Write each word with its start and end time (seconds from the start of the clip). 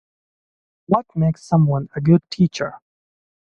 What 0.87 1.05
makes 1.13 1.43
someone 1.45 1.89
a 1.95 2.01
good 2.01 2.27
teacher? 2.31 2.79